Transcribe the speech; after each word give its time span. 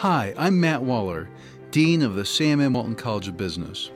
Hi, 0.00 0.32
I'm 0.38 0.58
Matt 0.58 0.82
Waller, 0.82 1.28
Dean 1.72 2.00
of 2.00 2.14
the 2.14 2.24
Sam 2.24 2.58
M. 2.58 2.72
Walton 2.72 2.94
College 2.94 3.28
of 3.28 3.36
Business. 3.36 3.90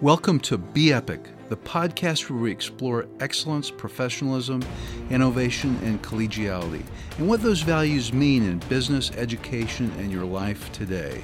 Welcome 0.00 0.40
to 0.40 0.56
Be 0.56 0.94
Epic, 0.94 1.28
the 1.50 1.58
podcast 1.58 2.30
where 2.30 2.38
we 2.38 2.50
explore 2.50 3.06
excellence, 3.20 3.70
professionalism, 3.70 4.62
innovation, 5.10 5.78
and 5.82 6.02
collegiality, 6.02 6.82
and 7.18 7.28
what 7.28 7.42
those 7.42 7.60
values 7.60 8.14
mean 8.14 8.44
in 8.44 8.60
business, 8.70 9.10
education, 9.10 9.92
and 9.98 10.10
your 10.10 10.24
life 10.24 10.72
today. 10.72 11.22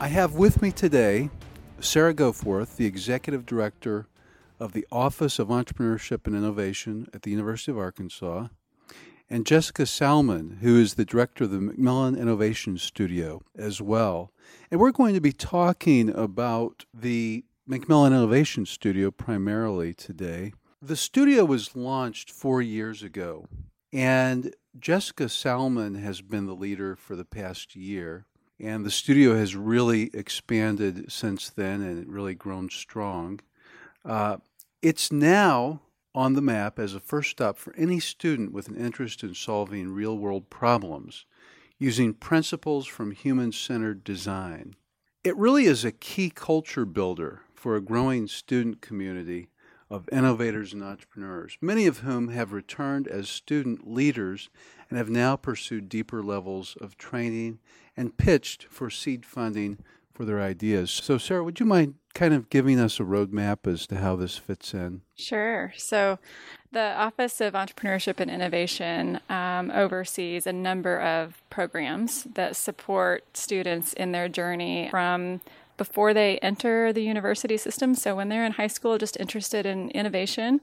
I 0.00 0.08
have 0.08 0.36
with 0.36 0.62
me 0.62 0.72
today 0.72 1.28
Sarah 1.78 2.14
Goforth, 2.14 2.76
the 2.76 2.86
Executive 2.86 3.44
Director 3.44 4.06
of 4.58 4.72
the 4.72 4.86
Office 4.90 5.38
of 5.38 5.48
Entrepreneurship 5.48 6.26
and 6.26 6.34
Innovation 6.34 7.06
at 7.12 7.20
the 7.20 7.30
University 7.30 7.70
of 7.70 7.76
Arkansas, 7.76 8.46
and 9.32 9.46
Jessica 9.46 9.86
Salmon, 9.86 10.58
who 10.60 10.78
is 10.78 10.92
the 10.94 11.06
director 11.06 11.44
of 11.44 11.50
the 11.50 11.56
McMillon 11.56 12.20
Innovation 12.20 12.76
Studio 12.76 13.40
as 13.56 13.80
well. 13.80 14.30
And 14.70 14.78
we're 14.78 14.92
going 14.92 15.14
to 15.14 15.22
be 15.22 15.32
talking 15.32 16.10
about 16.10 16.84
the 16.92 17.42
McMillon 17.66 18.08
Innovation 18.08 18.66
Studio 18.66 19.10
primarily 19.10 19.94
today. 19.94 20.52
The 20.82 20.96
studio 20.96 21.46
was 21.46 21.74
launched 21.74 22.30
four 22.30 22.60
years 22.60 23.02
ago, 23.02 23.46
and 23.90 24.54
Jessica 24.78 25.30
Salmon 25.30 25.94
has 25.94 26.20
been 26.20 26.44
the 26.44 26.54
leader 26.54 26.94
for 26.94 27.16
the 27.16 27.24
past 27.24 27.74
year. 27.74 28.26
And 28.60 28.84
the 28.84 28.90
studio 28.90 29.34
has 29.36 29.56
really 29.56 30.10
expanded 30.12 31.10
since 31.10 31.48
then 31.48 31.80
and 31.80 32.12
really 32.12 32.34
grown 32.34 32.68
strong. 32.68 33.40
Uh, 34.04 34.36
it's 34.82 35.10
now 35.10 35.80
on 36.14 36.34
the 36.34 36.42
map 36.42 36.78
as 36.78 36.94
a 36.94 37.00
first 37.00 37.30
stop 37.30 37.56
for 37.56 37.74
any 37.76 37.98
student 37.98 38.52
with 38.52 38.68
an 38.68 38.76
interest 38.76 39.22
in 39.22 39.34
solving 39.34 39.88
real 39.88 40.16
world 40.16 40.50
problems 40.50 41.24
using 41.78 42.14
principles 42.14 42.86
from 42.86 43.10
human 43.10 43.50
centered 43.50 44.04
design. 44.04 44.76
It 45.24 45.36
really 45.36 45.64
is 45.64 45.84
a 45.84 45.92
key 45.92 46.30
culture 46.30 46.84
builder 46.84 47.42
for 47.54 47.76
a 47.76 47.80
growing 47.80 48.26
student 48.28 48.80
community 48.80 49.48
of 49.90 50.08
innovators 50.10 50.72
and 50.72 50.82
entrepreneurs, 50.82 51.58
many 51.60 51.86
of 51.86 51.98
whom 51.98 52.28
have 52.28 52.52
returned 52.52 53.06
as 53.06 53.28
student 53.28 53.86
leaders 53.86 54.48
and 54.88 54.96
have 54.96 55.10
now 55.10 55.36
pursued 55.36 55.88
deeper 55.88 56.22
levels 56.22 56.76
of 56.80 56.96
training 56.96 57.58
and 57.96 58.16
pitched 58.16 58.64
for 58.64 58.88
seed 58.88 59.26
funding 59.26 59.78
for 60.14 60.24
their 60.24 60.40
ideas. 60.40 60.90
So, 60.90 61.18
Sarah, 61.18 61.44
would 61.44 61.60
you 61.60 61.66
mind 61.66 61.94
kind 62.14 62.34
of 62.34 62.50
giving 62.50 62.78
us 62.78 63.00
a 63.00 63.02
roadmap 63.02 63.66
as 63.70 63.86
to 63.88 63.96
how 63.96 64.16
this 64.16 64.36
fits 64.36 64.74
in? 64.74 65.02
Sure. 65.14 65.72
So, 65.76 66.18
the 66.70 66.94
Office 66.94 67.40
of 67.40 67.52
Entrepreneurship 67.52 68.18
and 68.18 68.30
Innovation 68.30 69.20
um, 69.28 69.70
oversees 69.70 70.46
a 70.46 70.52
number 70.52 71.00
of 71.00 71.42
programs 71.50 72.24
that 72.34 72.56
support 72.56 73.36
students 73.36 73.92
in 73.92 74.12
their 74.12 74.28
journey 74.28 74.88
from 74.90 75.42
before 75.76 76.14
they 76.14 76.38
enter 76.38 76.92
the 76.92 77.02
university 77.02 77.56
system. 77.56 77.94
So, 77.94 78.16
when 78.16 78.28
they're 78.28 78.46
in 78.46 78.52
high 78.52 78.68
school, 78.68 78.98
just 78.98 79.18
interested 79.20 79.66
in 79.66 79.90
innovation, 79.90 80.60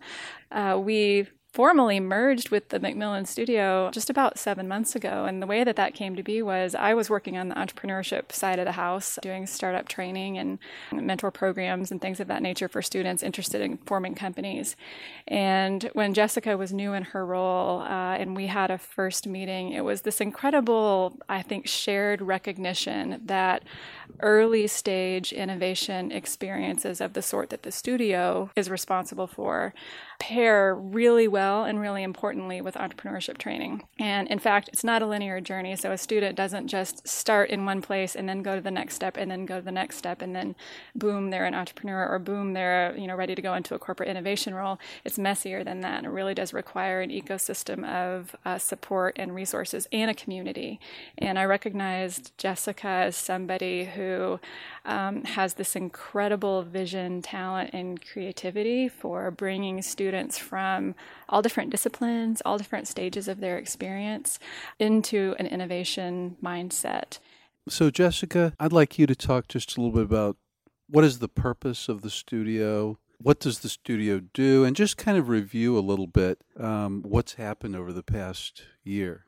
uh, 0.52 0.80
we 0.82 1.28
formally 1.60 2.00
merged 2.00 2.52
with 2.52 2.70
the 2.70 2.80
McMillon 2.80 3.28
studio 3.28 3.92
just 3.92 4.10
about 4.10 4.40
seven 4.40 4.66
months 4.66 4.96
ago. 4.96 5.26
And 5.26 5.42
the 5.42 5.46
way 5.46 5.66
that 5.66 5.76
that 5.76 5.94
came 5.94 6.16
to 6.16 6.24
be 6.24 6.42
was 6.42 6.74
I 6.74 6.94
was 6.94 7.10
working 7.10 7.38
on 7.38 7.50
the 7.50 7.56
entrepreneurship 7.56 8.32
side 8.32 8.60
of 8.60 8.66
the 8.66 8.72
house, 8.72 9.20
doing 9.22 9.46
startup 9.46 9.90
training 9.90 10.38
and 10.38 10.58
mentor 10.94 11.32
programs 11.32 11.92
and 11.92 12.02
things 12.02 12.22
of 12.22 12.30
that 12.30 12.42
nature 12.42 12.70
for 12.70 12.82
students 12.82 13.24
interested 13.24 13.60
in 13.60 13.76
forming 13.80 14.16
companies. 14.16 14.78
And 15.28 15.90
when 15.92 16.14
Jessica 16.14 16.56
was 16.56 16.72
new 16.72 16.94
in 16.94 17.04
her 17.04 17.26
role 17.26 17.82
uh, 17.82 18.16
and 18.16 18.38
we 18.38 18.48
had 18.48 18.72
a 18.72 18.78
first 18.78 19.28
meeting, 19.28 19.74
it 19.74 19.84
was 19.84 20.04
this 20.04 20.22
incredible, 20.22 21.18
I 21.28 21.42
think, 21.42 21.68
shared 21.68 22.22
recognition 22.22 23.20
that 23.26 23.66
early 24.22 24.66
stage 24.68 25.34
innovation 25.34 26.14
experiences 26.14 27.02
of 27.02 27.12
the 27.12 27.22
sort 27.22 27.50
that 27.50 27.64
the 27.64 27.72
studio 27.74 28.50
is 28.56 28.70
responsible 28.70 29.28
for 29.28 29.74
pair 30.20 30.74
really 30.74 31.28
well 31.28 31.49
and 31.64 31.80
really 31.80 32.04
importantly 32.04 32.62
with 32.62 32.76
entrepreneurship 32.76 33.38
training. 33.38 33.84
And 33.98 34.28
in 34.28 34.40
fact, 34.40 34.70
it's 34.72 34.84
not 34.84 35.02
a 35.02 35.06
linear 35.06 35.42
journey. 35.42 35.76
So 35.76 35.92
a 35.92 35.98
student 35.98 36.36
doesn't 36.36 36.68
just 36.68 37.08
start 37.08 37.50
in 37.50 37.66
one 37.66 37.82
place 37.82 38.16
and 38.16 38.28
then 38.28 38.42
go 38.42 38.56
to 38.56 38.62
the 38.62 38.72
next 38.72 38.96
step 38.96 39.18
and 39.18 39.30
then 39.30 39.46
go 39.46 39.58
to 39.58 39.66
the 39.66 39.72
next 39.72 39.98
step 39.98 40.22
and 40.22 40.36
then 40.36 40.56
boom, 40.96 41.30
they're 41.30 41.46
an 41.46 41.56
entrepreneur 41.56 42.08
or 42.08 42.20
boom, 42.20 42.54
they're 42.54 42.96
you 42.98 43.08
know 43.08 43.16
ready 43.16 43.36
to 43.36 43.42
go 43.42 43.54
into 43.54 43.76
a 43.76 43.80
corporate 43.80 44.10
innovation 44.10 44.54
role. 44.54 44.80
It's 45.04 45.18
messier 45.18 45.64
than 45.64 45.82
that. 45.82 46.04
It 46.04 46.10
really 46.10 46.34
does 46.34 46.54
require 46.54 47.02
an 47.02 47.10
ecosystem 47.10 47.88
of 47.88 48.36
uh, 48.46 48.58
support 48.58 49.16
and 49.18 49.34
resources 49.34 49.88
and 49.92 50.10
a 50.10 50.14
community. 50.14 50.80
And 51.18 51.38
I 51.38 51.46
recognized 51.46 52.38
Jessica 52.38 52.88
as 52.88 53.16
somebody 53.16 53.86
who 53.86 54.40
um, 54.86 55.24
has 55.24 55.56
this 55.56 55.76
incredible 55.76 56.64
vision, 56.64 57.22
talent, 57.22 57.72
and 57.74 58.04
creativity 58.04 58.88
for 58.88 59.32
bringing 59.32 59.82
students 59.82 60.38
from 60.38 60.96
all 61.30 61.42
different 61.42 61.70
disciplines, 61.70 62.42
all 62.44 62.58
different 62.58 62.88
stages 62.88 63.28
of 63.28 63.40
their 63.40 63.58
experience 63.58 64.40
into 64.80 65.36
an 65.40 65.48
innovation 65.48 66.36
mindset. 66.44 67.20
So, 67.68 67.90
Jessica, 67.90 68.54
I'd 68.60 68.74
like 68.74 69.00
you 69.00 69.06
to 69.08 69.16
talk 69.16 69.48
just 69.48 69.78
a 69.78 69.82
little 69.82 69.96
bit 69.96 70.04
about 70.04 70.38
what 70.88 71.04
is 71.04 71.20
the 71.20 71.30
purpose 71.30 71.88
of 71.88 72.02
the 72.02 72.10
studio? 72.10 72.98
What 73.22 73.40
does 73.40 73.60
the 73.60 73.70
studio 73.70 74.22
do? 74.34 74.64
And 74.64 74.76
just 74.76 74.98
kind 74.98 75.18
of 75.18 75.30
review 75.30 75.78
a 75.78 75.82
little 75.82 76.08
bit 76.08 76.40
um, 76.60 77.04
what's 77.04 77.36
happened 77.36 77.76
over 77.76 77.94
the 77.94 78.04
past 78.04 78.64
year 78.84 79.26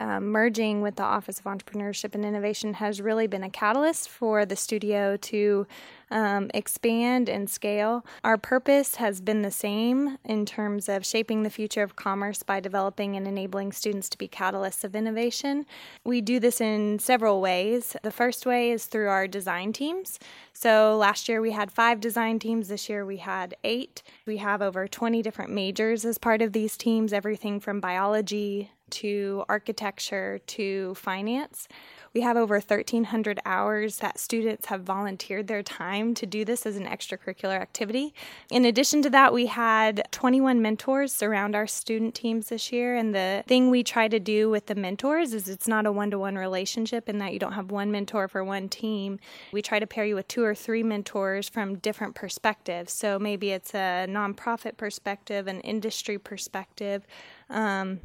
um, 0.00 0.28
merging 0.28 0.80
with 0.80 0.96
the 0.96 1.02
Office 1.02 1.38
of 1.38 1.44
Entrepreneurship 1.44 2.14
and 2.14 2.24
Innovation 2.24 2.74
has 2.74 3.00
really 3.00 3.26
been 3.26 3.44
a 3.44 3.50
catalyst 3.50 4.08
for 4.08 4.46
the 4.46 4.56
studio 4.56 5.16
to 5.18 5.66
um, 6.10 6.50
expand 6.54 7.28
and 7.28 7.48
scale. 7.48 8.04
Our 8.24 8.36
purpose 8.36 8.96
has 8.96 9.20
been 9.20 9.42
the 9.42 9.50
same 9.50 10.18
in 10.24 10.46
terms 10.46 10.88
of 10.88 11.06
shaping 11.06 11.42
the 11.42 11.50
future 11.50 11.82
of 11.82 11.96
commerce 11.96 12.42
by 12.42 12.60
developing 12.60 13.14
and 13.14 13.28
enabling 13.28 13.72
students 13.72 14.08
to 14.08 14.18
be 14.18 14.26
catalysts 14.26 14.84
of 14.84 14.96
innovation. 14.96 15.66
We 16.04 16.20
do 16.20 16.40
this 16.40 16.60
in 16.60 16.98
several 16.98 17.40
ways. 17.40 17.94
The 18.02 18.10
first 18.10 18.46
way 18.46 18.72
is 18.72 18.86
through 18.86 19.08
our 19.08 19.28
design 19.28 19.72
teams. 19.72 20.18
So 20.52 20.96
last 20.96 21.28
year 21.28 21.40
we 21.40 21.52
had 21.52 21.70
five 21.70 22.00
design 22.00 22.38
teams, 22.38 22.68
this 22.68 22.88
year 22.88 23.04
we 23.04 23.18
had 23.18 23.54
eight. 23.62 24.02
We 24.26 24.38
have 24.38 24.62
over 24.62 24.88
20 24.88 25.22
different 25.22 25.52
majors 25.52 26.04
as 26.04 26.18
part 26.18 26.42
of 26.42 26.52
these 26.52 26.76
teams, 26.76 27.12
everything 27.12 27.60
from 27.60 27.80
biology 27.80 28.70
to 28.90 29.44
architecture 29.48 30.40
to 30.46 30.94
finance. 30.94 31.68
We 32.12 32.22
have 32.22 32.36
over 32.36 32.56
1,300 32.56 33.38
hours 33.46 33.98
that 33.98 34.18
students 34.18 34.66
have 34.66 34.82
volunteered 34.82 35.46
their 35.46 35.62
time 35.62 36.12
to 36.14 36.26
do 36.26 36.44
this 36.44 36.66
as 36.66 36.76
an 36.76 36.84
extracurricular 36.84 37.60
activity. 37.60 38.12
In 38.50 38.64
addition 38.64 39.00
to 39.02 39.10
that, 39.10 39.32
we 39.32 39.46
had 39.46 40.08
21 40.10 40.60
mentors 40.60 41.12
surround 41.12 41.54
our 41.54 41.68
student 41.68 42.16
teams 42.16 42.48
this 42.48 42.72
year. 42.72 42.96
And 42.96 43.14
the 43.14 43.44
thing 43.46 43.70
we 43.70 43.84
try 43.84 44.08
to 44.08 44.18
do 44.18 44.50
with 44.50 44.66
the 44.66 44.74
mentors 44.74 45.34
is 45.34 45.48
it's 45.48 45.68
not 45.68 45.86
a 45.86 45.92
one 45.92 46.10
to 46.10 46.18
one 46.18 46.34
relationship 46.34 47.08
in 47.08 47.18
that 47.18 47.32
you 47.32 47.38
don't 47.38 47.52
have 47.52 47.70
one 47.70 47.92
mentor 47.92 48.26
for 48.26 48.42
one 48.42 48.68
team. 48.68 49.20
We 49.52 49.62
try 49.62 49.78
to 49.78 49.86
pair 49.86 50.04
you 50.04 50.16
with 50.16 50.26
two 50.26 50.42
or 50.42 50.54
three 50.54 50.82
mentors 50.82 51.48
from 51.48 51.76
different 51.76 52.16
perspectives. 52.16 52.92
So 52.92 53.20
maybe 53.20 53.50
it's 53.50 53.72
a 53.72 54.06
nonprofit 54.08 54.76
perspective, 54.76 55.46
an 55.46 55.60
industry 55.60 56.18
perspective. 56.18 57.06
Um, 57.48 58.00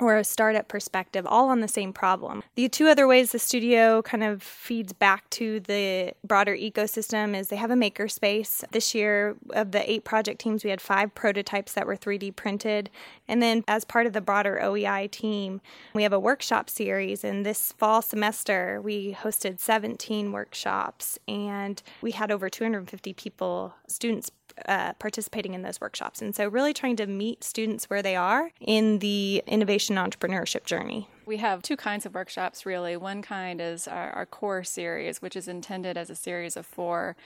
or 0.00 0.16
a 0.16 0.24
startup 0.24 0.68
perspective, 0.68 1.26
all 1.26 1.48
on 1.48 1.60
the 1.60 1.68
same 1.68 1.92
problem. 1.92 2.42
The 2.54 2.68
two 2.68 2.88
other 2.88 3.06
ways 3.06 3.32
the 3.32 3.38
studio 3.38 4.02
kind 4.02 4.24
of 4.24 4.42
feeds 4.42 4.92
back 4.92 5.28
to 5.30 5.60
the 5.60 6.14
broader 6.24 6.56
ecosystem 6.56 7.36
is 7.36 7.48
they 7.48 7.56
have 7.56 7.70
a 7.70 7.74
makerspace. 7.74 8.64
This 8.72 8.94
year, 8.94 9.36
of 9.50 9.72
the 9.72 9.90
eight 9.90 10.04
project 10.04 10.40
teams, 10.40 10.64
we 10.64 10.70
had 10.70 10.80
five 10.80 11.14
prototypes 11.14 11.72
that 11.74 11.86
were 11.86 11.96
3D 11.96 12.34
printed. 12.34 12.90
And 13.32 13.40
then, 13.40 13.64
as 13.66 13.86
part 13.86 14.06
of 14.06 14.12
the 14.12 14.20
broader 14.20 14.60
OEI 14.62 15.10
team, 15.10 15.62
we 15.94 16.02
have 16.02 16.12
a 16.12 16.20
workshop 16.20 16.68
series. 16.68 17.24
And 17.24 17.46
this 17.46 17.72
fall 17.72 18.02
semester, 18.02 18.78
we 18.84 19.14
hosted 19.14 19.58
17 19.58 20.32
workshops 20.32 21.18
and 21.26 21.82
we 22.02 22.10
had 22.10 22.30
over 22.30 22.50
250 22.50 23.14
people, 23.14 23.74
students 23.88 24.30
uh, 24.66 24.92
participating 24.98 25.54
in 25.54 25.62
those 25.62 25.80
workshops. 25.80 26.20
And 26.20 26.36
so, 26.36 26.46
really 26.46 26.74
trying 26.74 26.96
to 26.96 27.06
meet 27.06 27.42
students 27.42 27.88
where 27.88 28.02
they 28.02 28.16
are 28.16 28.50
in 28.60 28.98
the 28.98 29.42
innovation 29.46 29.96
entrepreneurship 29.96 30.66
journey. 30.66 31.08
We 31.24 31.38
have 31.38 31.62
two 31.62 31.76
kinds 31.76 32.04
of 32.04 32.14
workshops, 32.14 32.66
really. 32.66 32.98
One 32.98 33.22
kind 33.22 33.62
is 33.62 33.88
our, 33.88 34.10
our, 34.10 34.26
core 34.26 34.64
series, 34.64 35.22
which 35.22 35.36
is 35.36 35.48
intended 35.48 35.96
as 35.96 36.10
a 36.10 36.16
series 36.16 36.56
of 36.56 36.66
four 36.66 37.16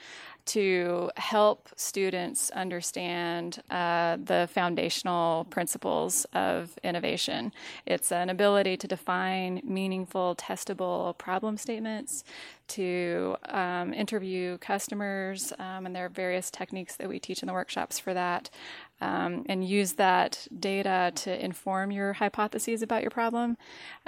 to 0.47 1.11
help 1.17 1.69
students 1.75 2.49
understand 2.51 3.61
uh, 3.69 4.17
the 4.23 4.49
foundational 4.51 5.45
principles 5.49 6.25
of 6.33 6.77
innovation. 6.83 7.53
It's 7.85 8.11
an 8.11 8.29
ability 8.29 8.77
to 8.77 8.87
define 8.87 9.61
meaningful, 9.63 10.35
testable 10.35 11.17
problem 11.17 11.57
statements, 11.57 12.23
to 12.67 13.37
um, 13.45 13.93
interview 13.93 14.57
customers, 14.57 15.53
um, 15.57 15.85
and 15.85 15.95
there 15.95 16.05
are 16.05 16.09
various 16.09 16.51
techniques 16.51 16.95
that 16.97 17.07
we 17.07 17.19
teach 17.19 17.41
in 17.41 17.47
the 17.47 17.53
workshops 17.53 17.97
for 17.97 18.13
that, 18.13 18.49
um, 18.99 19.45
and 19.47 19.67
use 19.67 19.93
that 19.93 20.47
data 20.59 21.11
to 21.15 21.43
inform 21.43 21.91
your 21.91 22.13
hypotheses 22.13 22.81
about 22.81 23.01
your 23.01 23.11
problem, 23.11 23.57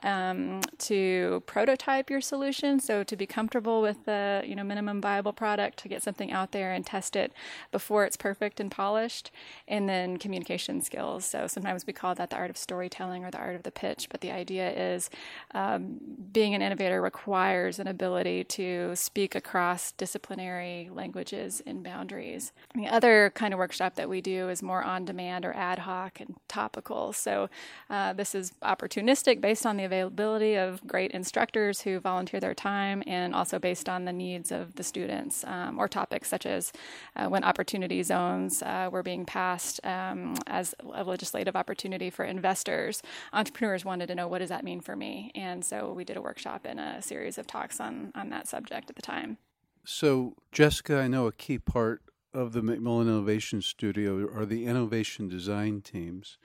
um, 0.03 0.59
to 0.77 1.41
prototype 1.45 2.09
your 2.09 2.21
solution, 2.21 2.79
so 2.79 3.03
to 3.03 3.15
be 3.15 3.25
comfortable 3.25 3.81
with 3.81 4.03
the 4.05 4.43
you 4.45 4.55
know 4.55 4.63
minimum 4.63 4.99
viable 4.99 5.33
product, 5.33 5.77
to 5.79 5.87
get 5.87 6.03
something 6.03 6.28
out 6.31 6.51
there 6.51 6.71
and 6.71 6.85
test 6.85 7.15
it 7.15 7.31
before 7.71 8.05
it's 8.05 8.17
perfect 8.17 8.59
and 8.59 8.71
polished, 8.71 9.31
and 9.67 9.87
then 9.87 10.17
communication 10.17 10.81
skills. 10.81 11.25
So 11.25 11.47
sometimes 11.47 11.85
we 11.85 11.93
call 11.93 12.15
that 12.15 12.29
the 12.29 12.35
art 12.35 12.49
of 12.49 12.57
storytelling 12.57 13.23
or 13.23 13.31
the 13.31 13.37
art 13.37 13.55
of 13.55 13.63
the 13.63 13.71
pitch, 13.71 14.07
but 14.09 14.21
the 14.21 14.31
idea 14.31 14.71
is 14.71 15.09
um, 15.53 15.97
being 16.31 16.53
an 16.53 16.61
innovator 16.61 17.01
requires 17.01 17.79
an 17.79 17.87
ability 17.87 18.43
to 18.43 18.95
speak 18.95 19.35
across 19.35 19.91
disciplinary 19.93 20.89
languages 20.91 21.61
and 21.65 21.83
boundaries. 21.83 22.51
The 22.75 22.87
other 22.87 23.31
kind 23.35 23.53
of 23.53 23.57
workshop 23.57 23.95
that 23.95 24.09
we 24.09 24.21
do 24.21 24.49
is 24.49 24.61
more 24.61 24.83
on 24.83 25.05
demand 25.05 25.45
or 25.45 25.53
ad 25.53 25.79
hoc 25.79 26.19
and 26.19 26.35
topical. 26.47 27.13
So 27.13 27.49
uh, 27.89 28.13
this 28.13 28.35
is 28.35 28.51
opportunistic 28.61 29.39
based 29.41 29.65
on 29.65 29.77
the 29.77 29.85
availability 29.85 30.55
of 30.55 30.85
great 30.85 31.11
instructors 31.11 31.81
who 31.81 31.99
volunteer 31.99 32.39
their 32.39 32.53
time 32.53 33.03
and 33.07 33.33
also 33.33 33.59
based 33.59 33.87
on 33.87 34.05
the 34.05 34.13
needs 34.13 34.51
of 34.51 34.75
the 34.75 34.83
students 34.83 35.43
um, 35.45 35.79
or 35.79 35.87
topics 35.87 36.18
such 36.25 36.47
as 36.47 36.71
uh, 37.15 37.27
when 37.27 37.43
opportunity 37.43 38.01
zones 38.01 38.63
uh, 38.63 38.89
were 38.91 39.03
being 39.03 39.25
passed 39.25 39.79
um, 39.85 40.35
as 40.47 40.73
a 40.93 41.03
legislative 41.03 41.55
opportunity 41.55 42.09
for 42.09 42.25
investors. 42.25 43.03
Entrepreneurs 43.31 43.85
wanted 43.85 44.07
to 44.07 44.15
know 44.15 44.27
what 44.27 44.39
does 44.39 44.49
that 44.49 44.63
mean 44.63 44.81
for 44.81 44.95
me? 44.95 45.31
And 45.35 45.63
so 45.63 45.93
we 45.93 46.03
did 46.03 46.17
a 46.17 46.21
workshop 46.21 46.65
and 46.65 46.79
a 46.79 46.99
series 47.01 47.37
of 47.37 47.45
talks 47.45 47.79
on, 47.79 48.11
on 48.15 48.29
that 48.29 48.39
that 48.39 48.47
subject 48.47 48.89
at 48.89 48.95
the 48.95 49.01
time. 49.01 49.37
So, 49.85 50.35
Jessica, 50.51 50.97
I 50.97 51.07
know 51.07 51.27
a 51.27 51.31
key 51.31 51.59
part 51.59 52.01
of 52.33 52.53
the 52.53 52.61
McMillon 52.61 53.03
Innovation 53.03 53.61
Studio 53.61 54.29
are 54.33 54.45
the 54.45 54.65
innovation 54.65 55.27
design 55.27 55.81
teams. 55.81 56.37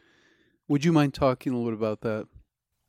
Would 0.67 0.85
you 0.85 0.93
mind 0.93 1.15
talking 1.15 1.53
a 1.53 1.57
little 1.57 1.71
bit 1.71 1.79
about 1.79 2.01
that? 2.01 2.27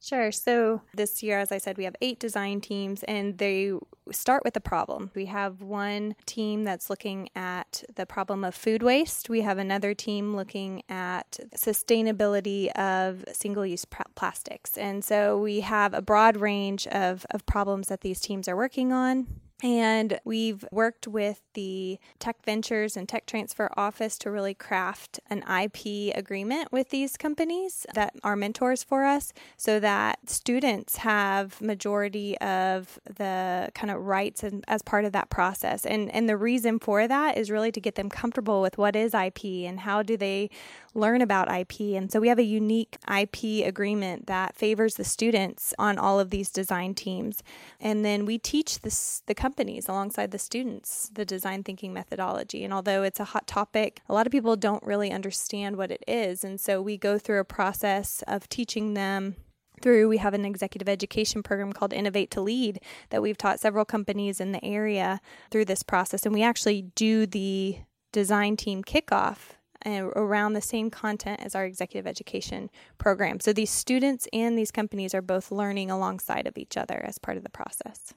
Sure. 0.05 0.31
So 0.31 0.81
this 0.93 1.23
year, 1.23 1.39
as 1.39 1.51
I 1.51 1.57
said, 1.57 1.79
we 1.79 1.85
have 1.85 1.95
eight 1.99 2.19
design 2.19 2.61
teams 2.61 3.01
and 3.05 3.39
they 3.39 3.73
start 4.11 4.43
with 4.45 4.55
a 4.55 4.59
problem. 4.59 5.09
We 5.15 5.25
have 5.25 5.63
one 5.63 6.13
team 6.27 6.63
that's 6.63 6.91
looking 6.91 7.29
at 7.35 7.83
the 7.95 8.05
problem 8.05 8.43
of 8.43 8.53
food 8.53 8.83
waste. 8.83 9.29
We 9.29 9.41
have 9.41 9.57
another 9.57 9.95
team 9.95 10.35
looking 10.35 10.83
at 10.89 11.39
sustainability 11.55 12.67
of 12.73 13.25
single 13.33 13.65
use 13.65 13.83
plastics. 14.13 14.77
And 14.77 15.03
so 15.03 15.39
we 15.39 15.61
have 15.61 15.95
a 15.95 16.03
broad 16.03 16.37
range 16.37 16.85
of, 16.85 17.25
of 17.31 17.43
problems 17.47 17.87
that 17.87 18.01
these 18.01 18.19
teams 18.19 18.47
are 18.47 18.55
working 18.55 18.93
on. 18.93 19.25
And 19.63 20.19
we've 20.25 20.65
worked 20.69 21.07
with 21.07 21.41
the 21.53 21.97
Tech 22.19 22.43
Ventures 22.43 22.97
and 22.97 23.07
Tech 23.07 23.25
Transfer 23.25 23.71
Office 23.77 24.17
to 24.19 24.29
really 24.29 24.53
craft 24.53 25.21
an 25.29 25.43
IP 25.43 26.13
agreement 26.13 26.73
with 26.73 26.89
these 26.89 27.15
companies 27.15 27.85
that 27.93 28.13
are 28.21 28.35
mentors 28.35 28.83
for 28.83 29.05
us 29.05 29.31
so 29.55 29.79
that 29.79 30.29
students 30.29 30.97
have 30.97 31.61
majority 31.61 32.37
of 32.39 32.99
the 33.05 33.71
kind 33.73 33.91
of 33.91 34.01
rights 34.01 34.43
as 34.67 34.81
part 34.81 35.05
of 35.05 35.13
that 35.13 35.29
process. 35.29 35.85
And 35.85 36.13
and 36.13 36.27
the 36.27 36.37
reason 36.37 36.77
for 36.77 37.07
that 37.07 37.37
is 37.37 37.49
really 37.49 37.71
to 37.71 37.79
get 37.79 37.95
them 37.95 38.09
comfortable 38.09 38.61
with 38.61 38.77
what 38.77 38.95
is 38.95 39.13
IP 39.13 39.45
and 39.65 39.79
how 39.79 40.03
do 40.03 40.17
they 40.17 40.49
learn 40.93 41.21
about 41.21 41.51
IP. 41.51 41.81
And 41.95 42.11
so 42.11 42.19
we 42.19 42.29
have 42.29 42.39
a 42.39 42.43
unique 42.43 42.97
IP 43.13 43.65
agreement 43.65 44.27
that 44.27 44.55
favors 44.55 44.95
the 44.95 45.03
students 45.03 45.73
on 45.77 45.97
all 45.97 46.19
of 46.19 46.29
these 46.29 46.49
design 46.49 46.93
teams. 46.93 47.43
And 47.79 48.03
then 48.03 48.25
we 48.25 48.37
teach 48.37 48.79
this, 48.79 49.21
the 49.27 49.35
companies 49.45 49.87
alongside 49.87 50.31
the 50.31 50.39
students 50.39 51.11
the 51.13 51.23
design 51.23 51.61
thinking 51.63 51.93
methodology. 51.93 52.63
And 52.63 52.73
although 52.73 53.03
it's 53.03 53.19
a 53.19 53.25
hot 53.25 53.45
topic, 53.45 54.01
a 54.09 54.13
lot 54.13 54.25
of 54.25 54.31
people 54.31 54.55
don't 54.55 54.81
really 54.81 55.11
understand 55.11 55.77
what 55.77 55.91
it 55.91 56.03
is. 56.07 56.43
And 56.43 56.59
so 56.59 56.81
we 56.81 56.97
go 56.97 57.19
through 57.19 57.39
a 57.39 57.45
process 57.59 58.23
of 58.27 58.49
teaching 58.49 58.95
them 58.95 59.35
through 59.83 60.09
we 60.09 60.17
have 60.17 60.33
an 60.33 60.45
executive 60.45 60.89
education 60.89 61.43
program 61.43 61.73
called 61.73 61.93
innovate 61.93 62.31
to 62.31 62.41
lead 62.41 62.79
that 63.11 63.21
we've 63.21 63.37
taught 63.37 63.59
several 63.59 63.85
companies 63.85 64.41
in 64.41 64.51
the 64.51 64.65
area 64.65 65.21
through 65.51 65.65
this 65.65 65.83
process 65.83 66.25
and 66.25 66.33
we 66.33 66.41
actually 66.41 66.81
do 66.95 67.27
the 67.27 67.77
design 68.11 68.57
team 68.57 68.83
kickoff 68.83 69.37
uh, 69.85 70.05
around 70.15 70.53
the 70.53 70.61
same 70.61 70.89
content 70.89 71.39
as 71.43 71.53
our 71.53 71.65
executive 71.65 72.07
education 72.07 72.71
program. 72.97 73.39
So 73.39 73.53
these 73.53 73.69
students 73.69 74.27
and 74.33 74.57
these 74.57 74.71
companies 74.71 75.13
are 75.13 75.21
both 75.21 75.51
learning 75.51 75.91
alongside 75.91 76.47
of 76.47 76.57
each 76.57 76.77
other 76.77 77.03
as 77.05 77.19
part 77.19 77.37
of 77.37 77.43
the 77.43 77.49
process. 77.49 78.13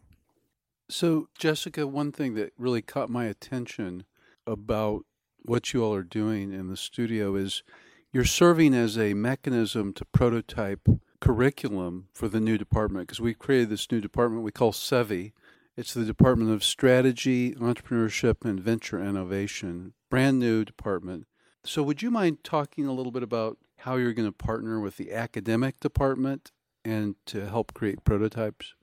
So, 0.90 1.28
Jessica, 1.38 1.86
one 1.86 2.12
thing 2.12 2.34
that 2.34 2.54
really 2.56 2.80
caught 2.80 3.10
my 3.10 3.26
attention 3.26 4.04
about 4.46 5.04
what 5.42 5.74
you 5.74 5.84
all 5.84 5.94
are 5.94 6.02
doing 6.02 6.50
in 6.50 6.68
the 6.68 6.78
studio 6.78 7.34
is 7.36 7.62
you're 8.10 8.24
serving 8.24 8.72
as 8.72 8.96
a 8.96 9.12
mechanism 9.12 9.92
to 9.92 10.06
prototype 10.06 10.88
curriculum 11.20 12.08
for 12.14 12.26
the 12.26 12.40
new 12.40 12.56
department 12.56 13.06
because 13.06 13.20
we 13.20 13.34
created 13.34 13.68
this 13.68 13.90
new 13.90 14.00
department 14.00 14.44
we 14.44 14.50
call 14.50 14.72
SEVI. 14.72 15.32
It's 15.76 15.92
the 15.92 16.06
Department 16.06 16.50
of 16.50 16.64
Strategy, 16.64 17.54
Entrepreneurship, 17.54 18.44
and 18.44 18.58
Venture 18.58 19.00
Innovation, 19.00 19.92
brand 20.10 20.38
new 20.38 20.64
department. 20.64 21.26
So, 21.64 21.82
would 21.82 22.00
you 22.00 22.10
mind 22.10 22.42
talking 22.42 22.86
a 22.86 22.92
little 22.92 23.12
bit 23.12 23.22
about 23.22 23.58
how 23.76 23.96
you're 23.96 24.14
going 24.14 24.26
to 24.28 24.32
partner 24.32 24.80
with 24.80 24.96
the 24.96 25.12
academic 25.12 25.80
department 25.80 26.50
and 26.82 27.14
to 27.26 27.46
help 27.46 27.74
create 27.74 28.04
prototypes? 28.04 28.74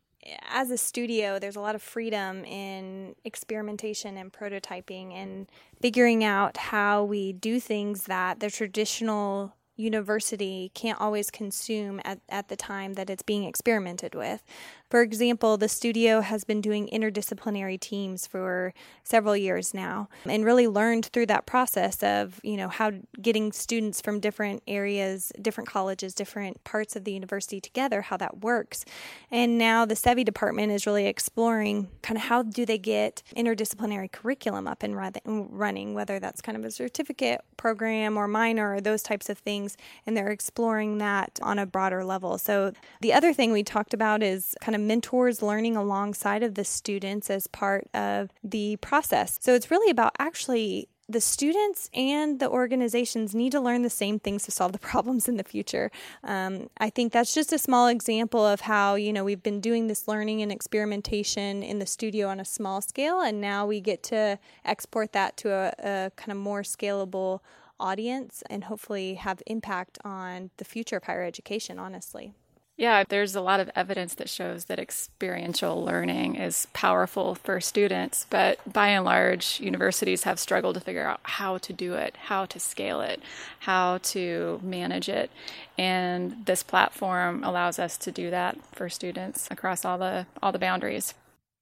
As 0.49 0.71
a 0.71 0.77
studio, 0.77 1.37
there's 1.37 1.55
a 1.55 1.61
lot 1.61 1.75
of 1.75 1.81
freedom 1.81 2.43
in 2.45 3.15
experimentation 3.23 4.17
and 4.17 4.31
prototyping 4.33 5.13
and 5.13 5.47
figuring 5.79 6.23
out 6.23 6.57
how 6.57 7.03
we 7.03 7.33
do 7.33 7.59
things 7.59 8.03
that 8.03 8.39
the 8.39 8.49
traditional 8.49 9.55
university 9.75 10.71
can't 10.73 10.99
always 10.99 11.29
consume 11.29 12.01
at, 12.05 12.19
at 12.29 12.47
the 12.47 12.55
time 12.55 12.93
that 12.93 13.09
it's 13.09 13.23
being 13.23 13.43
experimented 13.43 14.15
with. 14.15 14.43
For 14.89 15.01
example, 15.01 15.57
the 15.57 15.67
studio 15.67 16.21
has 16.21 16.43
been 16.43 16.61
doing 16.61 16.87
interdisciplinary 16.87 17.79
teams 17.79 18.27
for 18.27 18.73
several 19.03 19.35
years 19.35 19.73
now 19.73 20.09
and 20.25 20.45
really 20.45 20.67
learned 20.67 21.07
through 21.07 21.25
that 21.25 21.45
process 21.45 22.03
of, 22.03 22.39
you 22.43 22.55
know, 22.55 22.69
how 22.69 22.91
getting 23.19 23.51
students 23.51 23.99
from 23.99 24.19
different 24.19 24.61
areas, 24.67 25.31
different 25.41 25.67
colleges, 25.67 26.13
different 26.13 26.63
parts 26.63 26.95
of 26.95 27.03
the 27.03 27.11
university 27.11 27.59
together, 27.59 28.03
how 28.03 28.15
that 28.17 28.41
works. 28.41 28.85
And 29.31 29.57
now 29.57 29.85
the 29.85 29.95
SEVI 29.95 30.23
department 30.23 30.71
is 30.71 30.85
really 30.85 31.07
exploring 31.07 31.89
kind 32.03 32.17
of 32.17 32.23
how 32.23 32.43
do 32.43 32.65
they 32.65 32.77
get 32.77 33.23
interdisciplinary 33.35 34.11
curriculum 34.11 34.67
up 34.67 34.83
and 34.83 34.95
running, 34.95 35.95
whether 35.95 36.19
that's 36.19 36.41
kind 36.41 36.57
of 36.57 36.63
a 36.63 36.71
certificate 36.71 37.41
program 37.57 38.17
or 38.17 38.27
minor 38.27 38.75
or 38.75 38.81
those 38.81 39.01
types 39.01 39.29
of 39.29 39.39
things. 39.39 39.64
And 40.05 40.15
they're 40.15 40.31
exploring 40.31 40.97
that 40.99 41.39
on 41.41 41.59
a 41.59 41.65
broader 41.65 42.03
level. 42.03 42.37
So 42.37 42.73
the 43.01 43.13
other 43.13 43.33
thing 43.33 43.51
we 43.51 43.63
talked 43.63 43.93
about 43.93 44.23
is 44.23 44.55
kind 44.61 44.75
of 44.75 44.81
mentors 44.81 45.41
learning 45.41 45.75
alongside 45.75 46.43
of 46.43 46.55
the 46.55 46.65
students 46.65 47.29
as 47.29 47.47
part 47.47 47.87
of 47.93 48.29
the 48.43 48.77
process. 48.77 49.37
So 49.41 49.53
it's 49.53 49.71
really 49.71 49.91
about 49.91 50.15
actually 50.19 50.89
the 51.07 51.21
students 51.21 51.89
and 51.93 52.39
the 52.39 52.49
organizations 52.49 53.35
need 53.35 53.51
to 53.51 53.59
learn 53.59 53.83
the 53.83 53.89
same 53.89 54.19
things 54.19 54.43
to 54.43 54.51
solve 54.51 54.71
the 54.71 54.79
problems 54.91 55.27
in 55.27 55.37
the 55.37 55.43
future. 55.43 55.91
Um, 56.23 56.69
I 56.77 56.89
think 56.89 57.13
that's 57.13 57.33
just 57.33 57.53
a 57.53 57.59
small 57.59 57.87
example 57.87 58.45
of 58.45 58.61
how, 58.61 58.95
you 58.95 59.13
know, 59.13 59.23
we've 59.23 59.43
been 59.43 59.61
doing 59.61 59.87
this 59.87 60.07
learning 60.07 60.41
and 60.41 60.51
experimentation 60.51 61.61
in 61.61 61.79
the 61.79 61.85
studio 61.85 62.27
on 62.27 62.39
a 62.39 62.45
small 62.45 62.81
scale, 62.81 63.21
and 63.21 63.39
now 63.39 63.65
we 63.65 63.81
get 63.81 64.01
to 64.03 64.39
export 64.63 65.13
that 65.13 65.37
to 65.37 65.51
a, 65.51 65.73
a 65.79 66.11
kind 66.15 66.31
of 66.31 66.37
more 66.37 66.63
scalable 66.63 67.41
audience 67.79 68.43
and 68.49 68.65
hopefully 68.65 69.15
have 69.15 69.41
impact 69.45 69.97
on 70.03 70.51
the 70.57 70.65
future 70.65 70.97
of 70.97 71.03
higher 71.03 71.23
education, 71.23 71.79
honestly. 71.79 72.33
Yeah, 72.77 73.05
there's 73.07 73.35
a 73.35 73.41
lot 73.41 73.61
of 73.61 73.71
evidence 73.73 74.15
that 74.15 74.27
shows 74.27 74.65
that 74.65 74.79
experiential 74.79 75.81
learning 75.81 76.35
is 76.35 76.67
powerful 76.73 77.33
for 77.33 77.61
students, 77.61 78.27
but 78.29 78.59
by 78.71 78.89
and 78.89 79.05
large, 79.05 79.61
universities 79.61 80.23
have 80.23 80.39
struggled 80.39 80.75
to 80.75 80.81
figure 80.81 81.07
out 81.07 81.21
how 81.23 81.57
to 81.59 81.71
do 81.71 81.93
it, 81.93 82.17
how 82.23 82.45
to 82.47 82.59
scale 82.59 82.99
it, 82.99 83.21
how 83.59 83.99
to 83.99 84.59
manage 84.61 85.07
it. 85.07 85.31
And 85.77 86.45
this 86.45 86.63
platform 86.63 87.45
allows 87.45 87.79
us 87.79 87.95
to 87.99 88.11
do 88.11 88.29
that 88.29 88.57
for 88.73 88.89
students 88.89 89.47
across 89.49 89.85
all 89.85 89.97
the 89.97 90.27
all 90.43 90.51
the 90.51 90.59
boundaries. 90.59 91.13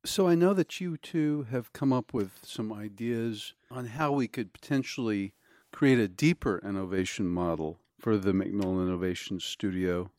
So 0.05 0.27
I 0.27 0.33
know 0.33 0.55
that 0.55 0.81
you 0.81 0.97
two 0.97 1.45
have 1.51 1.73
come 1.73 1.93
up 1.93 2.11
with 2.11 2.39
some 2.43 2.73
ideas 2.73 3.53
on 3.69 3.85
how 3.85 4.11
we 4.11 4.27
could 4.27 4.51
potentially 4.51 5.33
create 5.73 5.99
a 5.99 6.07
deeper 6.07 6.61
innovation 6.63 7.27
model 7.27 7.79
for 7.99 8.17
the 8.17 8.31
McMillon 8.31 8.87
Innovation 8.87 9.41
Studio 9.41 10.09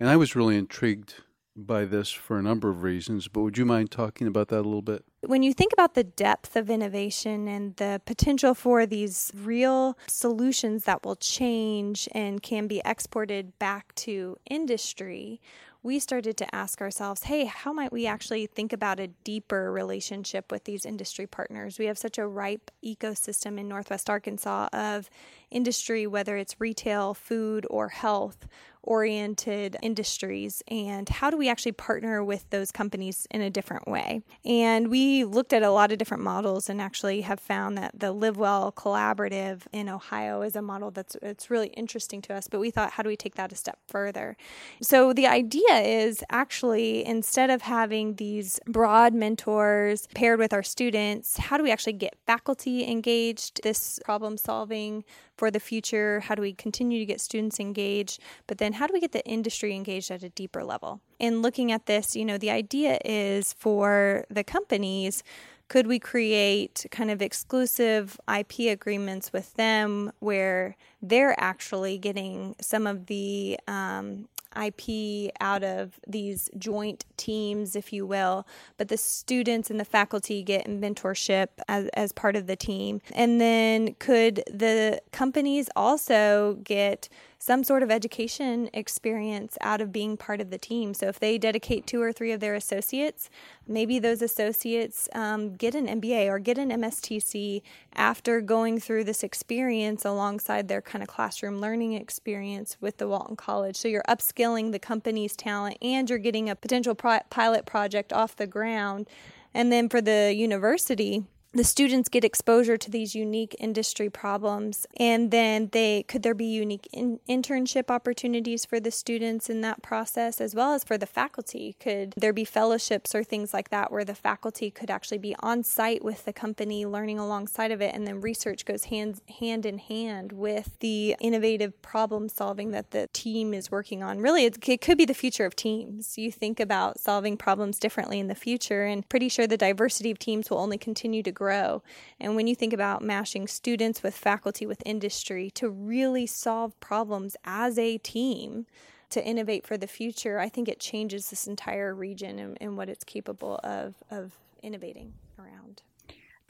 and 0.00 0.08
I 0.08 0.16
was 0.16 0.34
really 0.34 0.56
intrigued 0.56 1.16
by 1.54 1.84
this 1.84 2.10
for 2.10 2.38
a 2.38 2.42
number 2.42 2.70
of 2.70 2.82
reasons, 2.82 3.28
but 3.28 3.42
would 3.42 3.58
you 3.58 3.66
mind 3.66 3.90
talking 3.90 4.26
about 4.26 4.48
that 4.48 4.60
a 4.60 4.62
little 4.62 4.80
bit? 4.80 5.04
When 5.26 5.42
you 5.42 5.52
think 5.52 5.74
about 5.74 5.92
the 5.92 6.04
depth 6.04 6.56
of 6.56 6.70
innovation 6.70 7.46
and 7.46 7.76
the 7.76 8.00
potential 8.06 8.54
for 8.54 8.86
these 8.86 9.30
real 9.36 9.98
solutions 10.06 10.84
that 10.84 11.04
will 11.04 11.16
change 11.16 12.08
and 12.12 12.42
can 12.42 12.66
be 12.66 12.80
exported 12.86 13.58
back 13.58 13.94
to 13.96 14.38
industry, 14.48 15.40
we 15.82 15.98
started 15.98 16.36
to 16.36 16.54
ask 16.54 16.80
ourselves, 16.80 17.24
hey, 17.24 17.46
how 17.46 17.72
might 17.72 17.92
we 17.92 18.06
actually 18.06 18.46
think 18.46 18.72
about 18.72 19.00
a 19.00 19.08
deeper 19.08 19.72
relationship 19.72 20.52
with 20.52 20.64
these 20.64 20.84
industry 20.84 21.26
partners? 21.26 21.78
We 21.78 21.86
have 21.86 21.96
such 21.96 22.18
a 22.18 22.26
ripe 22.26 22.70
ecosystem 22.84 23.58
in 23.58 23.66
Northwest 23.68 24.10
Arkansas 24.10 24.68
of 24.72 25.08
industry, 25.50 26.06
whether 26.06 26.36
it's 26.36 26.60
retail, 26.60 27.14
food, 27.14 27.66
or 27.70 27.88
health, 27.88 28.46
oriented 28.82 29.76
industries 29.82 30.62
and 30.68 31.08
how 31.08 31.30
do 31.30 31.36
we 31.36 31.48
actually 31.48 31.72
partner 31.72 32.24
with 32.24 32.48
those 32.50 32.70
companies 32.70 33.26
in 33.30 33.40
a 33.40 33.50
different 33.50 33.86
way 33.86 34.22
and 34.44 34.88
we 34.88 35.24
looked 35.24 35.52
at 35.52 35.62
a 35.62 35.70
lot 35.70 35.92
of 35.92 35.98
different 35.98 36.22
models 36.22 36.68
and 36.70 36.80
actually 36.80 37.20
have 37.20 37.38
found 37.38 37.76
that 37.76 37.92
the 37.98 38.10
live 38.10 38.38
well 38.38 38.72
collaborative 38.72 39.62
in 39.72 39.88
ohio 39.88 40.40
is 40.40 40.56
a 40.56 40.62
model 40.62 40.90
that's 40.90 41.14
it's 41.20 41.50
really 41.50 41.68
interesting 41.68 42.22
to 42.22 42.32
us 42.34 42.48
but 42.48 42.58
we 42.58 42.70
thought 42.70 42.92
how 42.92 43.02
do 43.02 43.08
we 43.08 43.16
take 43.16 43.34
that 43.34 43.52
a 43.52 43.56
step 43.56 43.78
further 43.86 44.36
so 44.80 45.12
the 45.12 45.26
idea 45.26 45.74
is 45.74 46.24
actually 46.30 47.04
instead 47.04 47.50
of 47.50 47.62
having 47.62 48.14
these 48.14 48.58
broad 48.66 49.12
mentors 49.12 50.06
paired 50.14 50.38
with 50.38 50.52
our 50.52 50.62
students 50.62 51.36
how 51.36 51.56
do 51.56 51.62
we 51.62 51.70
actually 51.70 51.92
get 51.92 52.16
faculty 52.26 52.88
engaged 52.88 53.60
this 53.62 54.00
problem 54.04 54.38
solving 54.38 55.04
for 55.40 55.50
the 55.50 55.58
future? 55.58 56.20
How 56.20 56.34
do 56.34 56.42
we 56.42 56.52
continue 56.52 56.98
to 56.98 57.06
get 57.06 57.18
students 57.18 57.58
engaged? 57.58 58.20
But 58.46 58.58
then 58.58 58.69
how 58.74 58.86
do 58.86 58.92
we 58.92 59.00
get 59.00 59.12
the 59.12 59.24
industry 59.26 59.74
engaged 59.74 60.10
at 60.10 60.22
a 60.22 60.28
deeper 60.30 60.64
level? 60.64 61.00
In 61.18 61.42
looking 61.42 61.72
at 61.72 61.86
this, 61.86 62.16
you 62.16 62.24
know, 62.24 62.38
the 62.38 62.50
idea 62.50 62.98
is 63.04 63.52
for 63.52 64.24
the 64.30 64.44
companies 64.44 65.22
could 65.68 65.86
we 65.86 66.00
create 66.00 66.84
kind 66.90 67.12
of 67.12 67.22
exclusive 67.22 68.20
IP 68.28 68.72
agreements 68.72 69.32
with 69.32 69.54
them 69.54 70.10
where 70.18 70.76
they're 71.00 71.38
actually 71.38 71.96
getting 71.96 72.56
some 72.60 72.88
of 72.88 73.06
the 73.06 73.56
um, 73.68 74.26
IP 74.60 75.30
out 75.40 75.62
of 75.62 76.00
these 76.08 76.50
joint 76.58 77.04
teams, 77.16 77.76
if 77.76 77.92
you 77.92 78.04
will, 78.04 78.46
but 78.78 78.88
the 78.88 78.96
students 78.96 79.70
and 79.70 79.78
the 79.78 79.84
faculty 79.84 80.42
get 80.42 80.66
mentorship 80.66 81.48
as, 81.68 81.86
as 81.94 82.10
part 82.10 82.34
of 82.34 82.48
the 82.48 82.56
team. 82.56 83.00
And 83.12 83.40
then 83.40 83.94
could 84.00 84.42
the 84.52 85.00
companies 85.12 85.68
also 85.76 86.58
get 86.64 87.08
some 87.42 87.64
sort 87.64 87.82
of 87.82 87.90
education 87.90 88.68
experience 88.74 89.56
out 89.62 89.80
of 89.80 89.90
being 89.90 90.14
part 90.14 90.42
of 90.42 90.50
the 90.50 90.58
team. 90.58 90.92
So 90.92 91.06
if 91.06 91.18
they 91.18 91.38
dedicate 91.38 91.86
two 91.86 92.02
or 92.02 92.12
three 92.12 92.32
of 92.32 92.40
their 92.40 92.54
associates, 92.54 93.30
maybe 93.66 93.98
those 93.98 94.20
associates 94.20 95.08
um, 95.14 95.54
get 95.54 95.74
an 95.74 95.86
MBA 95.86 96.28
or 96.28 96.38
get 96.38 96.58
an 96.58 96.68
MSTC 96.70 97.62
after 97.94 98.42
going 98.42 98.78
through 98.78 99.04
this 99.04 99.22
experience 99.22 100.04
alongside 100.04 100.68
their 100.68 100.82
kind 100.82 101.02
of 101.02 101.08
classroom 101.08 101.60
learning 101.60 101.94
experience 101.94 102.76
with 102.78 102.98
the 102.98 103.08
Walton 103.08 103.36
College. 103.36 103.76
So 103.76 103.88
you're 103.88 104.04
upskilling 104.06 104.72
the 104.72 104.78
company's 104.78 105.34
talent 105.34 105.78
and 105.80 106.10
you're 106.10 106.18
getting 106.18 106.50
a 106.50 106.54
potential 106.54 106.94
pro- 106.94 107.20
pilot 107.30 107.64
project 107.64 108.12
off 108.12 108.36
the 108.36 108.46
ground. 108.46 109.08
And 109.54 109.72
then 109.72 109.88
for 109.88 110.02
the 110.02 110.34
university, 110.36 111.24
the 111.52 111.64
students 111.64 112.08
get 112.08 112.24
exposure 112.24 112.76
to 112.76 112.90
these 112.90 113.14
unique 113.14 113.56
industry 113.58 114.08
problems 114.08 114.86
and 114.98 115.32
then 115.32 115.68
they 115.72 116.04
could 116.04 116.22
there 116.22 116.34
be 116.34 116.44
unique 116.44 116.88
in, 116.92 117.18
internship 117.28 117.90
opportunities 117.90 118.64
for 118.64 118.78
the 118.78 118.90
students 118.90 119.50
in 119.50 119.60
that 119.60 119.82
process 119.82 120.40
as 120.40 120.54
well 120.54 120.74
as 120.74 120.84
for 120.84 120.96
the 120.96 121.06
faculty? 121.06 121.74
Could 121.80 122.14
there 122.16 122.32
be 122.32 122.44
fellowships 122.44 123.16
or 123.16 123.24
things 123.24 123.52
like 123.52 123.70
that 123.70 123.90
where 123.90 124.04
the 124.04 124.14
faculty 124.14 124.70
could 124.70 124.90
actually 124.90 125.18
be 125.18 125.34
on 125.40 125.64
site 125.64 126.04
with 126.04 126.24
the 126.24 126.32
company 126.32 126.86
learning 126.86 127.18
alongside 127.18 127.72
of 127.72 127.82
it 127.82 127.94
and 127.96 128.06
then 128.06 128.20
research 128.20 128.64
goes 128.64 128.84
hand 128.84 129.20
hand 129.40 129.66
in 129.66 129.78
hand 129.78 130.30
with 130.30 130.78
the 130.78 131.16
innovative 131.20 131.82
problem 131.82 132.28
solving 132.28 132.70
that 132.70 132.92
the 132.92 133.08
team 133.12 133.52
is 133.52 133.72
working 133.72 134.04
on? 134.04 134.20
Really 134.20 134.44
it, 134.44 134.68
it 134.68 134.80
could 134.80 134.98
be 134.98 135.04
the 135.04 135.14
future 135.14 135.46
of 135.46 135.56
teams. 135.56 136.16
You 136.16 136.30
think 136.30 136.60
about 136.60 137.00
solving 137.00 137.36
problems 137.36 137.80
differently 137.80 138.20
in 138.20 138.28
the 138.28 138.36
future 138.36 138.84
and 138.84 139.08
pretty 139.08 139.28
sure 139.28 139.48
the 139.48 139.56
diversity 139.56 140.12
of 140.12 140.18
teams 140.20 140.48
will 140.48 140.58
only 140.58 140.78
continue 140.78 141.24
to 141.24 141.39
grow. 141.40 141.82
And 142.20 142.36
when 142.36 142.46
you 142.46 142.54
think 142.54 142.74
about 142.74 143.00
mashing 143.02 143.48
students 143.48 144.02
with 144.02 144.14
faculty 144.14 144.66
with 144.66 144.82
industry 144.84 145.50
to 145.52 145.70
really 145.70 146.26
solve 146.26 146.78
problems 146.80 147.34
as 147.46 147.78
a 147.78 147.96
team, 147.96 148.66
to 149.08 149.24
innovate 149.24 149.66
for 149.66 149.78
the 149.78 149.86
future, 149.86 150.38
I 150.38 150.50
think 150.50 150.68
it 150.68 150.78
changes 150.78 151.30
this 151.30 151.46
entire 151.46 151.94
region 151.94 152.38
and, 152.38 152.58
and 152.60 152.76
what 152.76 152.90
it's 152.90 153.04
capable 153.04 153.58
of, 153.64 153.94
of 154.10 154.34
innovating 154.62 155.14
around 155.38 155.80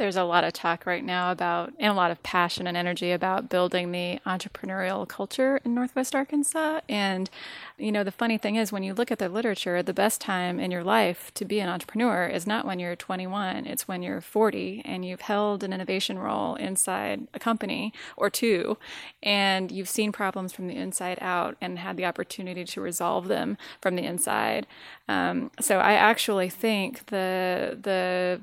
there's 0.01 0.17
a 0.17 0.25
lot 0.25 0.45
of 0.45 0.55
talk 0.55 0.87
right 0.87 1.05
now 1.05 1.31
about 1.31 1.75
and 1.79 1.93
a 1.93 1.95
lot 1.95 2.11
of 2.11 2.23
passion 2.23 2.67
and 2.67 2.75
energy 2.75 3.13
about 3.13 3.51
building 3.51 3.93
the 3.93 4.19
entrepreneurial 4.25 5.07
culture 5.07 5.61
in 5.63 5.75
Northwest 5.75 6.15
Arkansas. 6.15 6.81
And, 6.89 7.29
you 7.77 7.93
know, 7.93 8.03
the 8.03 8.11
funny 8.11 8.39
thing 8.39 8.57
is 8.57 8.73
when 8.73 8.83
you 8.83 8.95
look 8.95 9.11
at 9.11 9.19
the 9.19 9.29
literature, 9.29 9.83
the 9.83 9.93
best 9.93 10.19
time 10.19 10.59
in 10.59 10.71
your 10.71 10.83
life 10.83 11.31
to 11.35 11.45
be 11.45 11.61
an 11.61 11.69
entrepreneur 11.69 12.27
is 12.27 12.47
not 12.47 12.65
when 12.65 12.79
you're 12.79 12.97
21, 12.97 13.67
it's 13.67 13.87
when 13.87 14.03
you're 14.03 14.23
40 14.23 14.81
and 14.87 15.05
you've 15.05 15.21
held 15.21 15.63
an 15.63 15.75
innovation 15.75 16.19
role 16.19 16.55
inside 16.55 17.29
a 17.35 17.39
company 17.39 17.93
or 18.17 18.31
two 18.31 18.79
and 19.23 19.71
you've 19.71 19.89
seen 19.89 20.13
problems 20.13 20.51
from 20.51 20.67
the 20.67 20.77
inside 20.77 21.19
out 21.21 21.59
and 21.61 21.79
had 21.79 21.99
the 21.99 22.07
opportunity 22.07 22.65
to 22.65 22.81
resolve 22.81 23.29
them 23.29 23.59
from 23.83 23.97
the 23.97 24.05
inside. 24.05 24.67
Um, 25.11 25.51
so 25.61 25.79
I 25.79 25.93
actually 25.93 26.49
think 26.49 27.07
the 27.09 27.77
the 27.83 28.41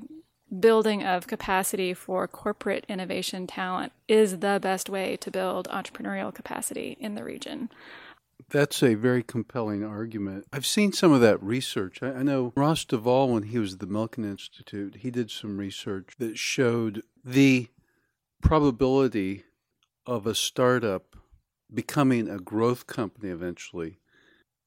building 0.60 1.04
of 1.04 1.28
capacity 1.28 1.94
for 1.94 2.28
corporate 2.28 2.86
innovation 2.88 3.48
talent 3.48 3.92
is 4.08 4.40
the 4.40 4.60
best 4.62 4.90
way 4.90 5.18
to 5.18 5.32
build 5.32 5.68
entrepreneurial 5.70 6.34
capacity 6.34 6.98
in 7.00 7.16
the 7.16 7.24
region. 7.24 7.70
That's 8.50 8.82
a 8.82 8.94
very 8.94 9.24
compelling 9.24 9.84
argument. 9.84 10.46
I've 10.54 10.66
seen 10.66 10.94
some 10.94 11.12
of 11.12 11.22
that 11.22 11.42
research. 11.44 12.02
I, 12.02 12.24
know 12.24 12.54
Ross 12.56 12.86
DeVol, 12.86 13.34
when 13.34 13.44
he 13.44 13.60
was 13.60 13.74
at 13.74 13.80
the 13.80 13.88
Milken 13.88 14.24
Institute, 14.24 14.98
he 14.98 15.12
did 15.12 15.32
some 15.32 15.58
research 15.58 16.14
that 16.20 16.38
showed 16.38 17.02
the 17.26 17.68
probability 18.42 19.44
of 20.06 20.26
a 20.26 20.36
startup 20.36 21.16
becoming 21.74 22.30
a 22.30 22.40
growth 22.40 22.88
company 22.88 23.30
eventually 23.30 24.00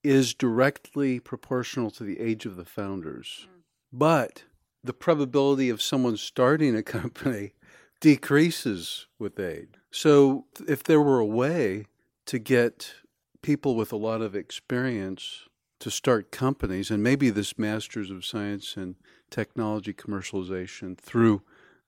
is 0.02 0.34
directly 0.34 1.20
proportional 1.20 1.90
to 1.90 2.04
the 2.04 2.20
age 2.20 2.44
of 2.46 2.56
the 2.56 2.64
founders. 2.64 3.46
Mm. 3.46 3.60
But 3.92 4.44
the 4.82 4.92
probability 4.92 5.68
of 5.68 5.82
someone 5.82 6.16
starting 6.16 6.74
a 6.76 6.82
company 6.98 7.52
decreases 8.00 9.06
with 9.18 9.38
age. 9.38 9.74
So, 9.90 10.46
if 10.66 10.82
there 10.82 11.00
were 11.00 11.18
a 11.18 11.26
way 11.26 11.86
to 12.26 12.38
get 12.38 12.94
people 13.42 13.74
with 13.74 13.92
a 13.92 13.96
lot 13.96 14.22
of 14.22 14.34
experience 14.34 15.48
to 15.80 15.90
start 15.90 16.30
companies, 16.30 16.90
and 16.90 17.02
maybe 17.02 17.30
this 17.30 17.58
Masters 17.58 18.10
of 18.10 18.24
Science 18.24 18.76
and 18.76 18.96
Technology 19.30 19.92
commercialization 19.92 20.98
through 20.98 21.42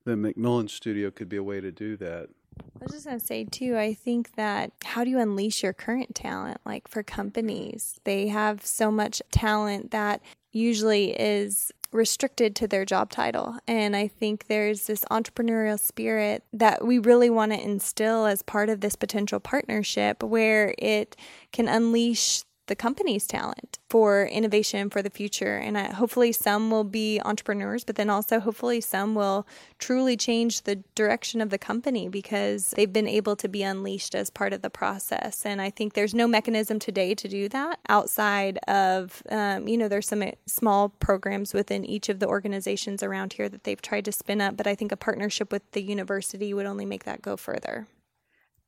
the 0.05 0.13
McMillon 0.13 0.69
Studio 0.69 1.11
could 1.11 1.29
be 1.29 1.37
a 1.37 1.43
way 1.43 1.61
to 1.61 1.71
do 1.71 1.97
that. 1.99 2.29
I 2.59 2.85
was 2.85 2.93
just 2.93 3.07
going 3.07 3.19
to 3.19 3.25
say, 3.25 3.45
too, 3.45 3.77
I 3.77 3.95
think 3.95 4.35
that 4.35 4.73
how 4.85 5.05
do 5.05 5.11
you 5.11 5.19
unleash 5.19 5.63
your 5.63 5.73
current 5.73 6.15
talent? 6.15 6.59
Like 6.67 6.89
for 6.89 7.03
companies, 7.03 7.99
they 8.05 8.29
have 8.29 8.67
so 8.67 8.91
much 8.91 9.23
talent 9.31 9.91
that 9.91 10.21
usually 10.51 11.19
is 11.19 11.73
restricted 11.93 12.57
to 12.57 12.67
their 12.67 12.85
job 12.85 13.11
title. 13.11 13.57
And 13.67 13.95
I 13.95 14.09
think 14.09 14.47
there's 14.47 14.87
this 14.87 15.05
entrepreneurial 15.11 15.79
spirit 15.79 16.43
that 16.53 16.85
we 16.85 16.99
really 16.99 17.31
want 17.31 17.53
to 17.53 17.63
instill 17.63 18.27
as 18.27 18.43
part 18.43 18.69
of 18.69 18.81
this 18.81 18.97
potential 18.97 19.41
partnership 19.41 20.23
where 20.23 20.75
it 20.79 21.17
can 21.53 21.69
unleash 21.69 22.45
the 22.67 22.77
company's 22.77 23.27
talent 23.27 23.79
for 23.91 24.25
innovation 24.25 24.89
for 24.89 25.03
the 25.03 25.11
future. 25.11 25.57
And 25.57 25.77
I, 25.77 25.93
hopefully, 25.93 26.33
some 26.33 26.71
will 26.71 26.85
be 26.85 27.21
entrepreneurs, 27.25 27.85
but 27.85 27.97
then 27.97 28.09
also 28.09 28.41
hopefully 28.41 28.81
some 28.81 29.15
will 29.15 29.47
truly 29.79 30.17
change 30.17 30.63
the 30.63 30.77
direction 30.95 31.41
of 31.41 31.51
the 31.51 31.59
company 31.59 32.09
because 32.09 32.71
they've 32.71 32.93
been 32.93 33.09
able 33.09 33.37
to 33.37 33.49
be 33.49 33.63
unleashed 33.63 34.15
as 34.15 34.31
part 34.31 34.53
of 34.53 34.63
the 34.63 34.71
process. 34.71 35.45
And 35.45 35.61
I 35.61 35.71
think 35.71 35.95
there's 35.95 36.15
no 36.15 36.27
mechanism 36.27 36.79
today 36.79 37.15
to 37.15 37.29
do 37.29 37.49
that 37.49 37.81
outside 37.89 38.59
of, 38.69 39.23
um, 39.29 39.67
you 39.67 39.77
know, 39.77 39.89
there's 39.89 40.09
some 40.09 40.25
small 40.47 40.89
programs 40.89 41.53
within 41.53 41.85
each 41.85 42.09
of 42.09 42.21
the 42.21 42.27
organizations 42.27 43.03
around 43.03 43.35
here 43.35 43.49
that 43.49 43.65
they've 43.65 43.83
tried 43.83 44.05
to 44.05 44.13
spin 44.13 44.41
up, 44.41 44.57
but 44.57 44.67
I 44.67 44.75
think 44.75 44.93
a 44.93 44.97
partnership 44.97 45.51
with 45.51 45.69
the 45.73 45.83
university 45.83 46.55
would 46.55 46.67
only 46.67 46.87
make 46.87 47.05
that 47.05 47.23
go 47.23 47.37
further. 47.37 47.87